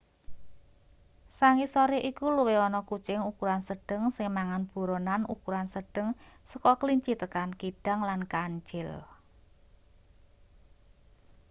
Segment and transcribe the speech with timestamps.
[1.37, 6.09] sangisore iku luwih ana kucing ukuran sedheng sing mangan buronan ukuran sedheng
[6.51, 8.89] saka klinci tekan kidang lan kancil